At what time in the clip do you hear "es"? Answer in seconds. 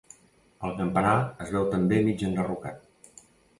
1.45-1.53